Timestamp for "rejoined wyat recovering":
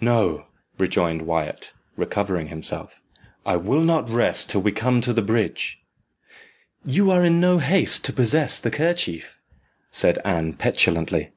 0.78-2.46